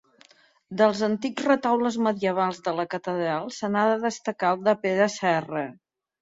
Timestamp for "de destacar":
3.93-4.55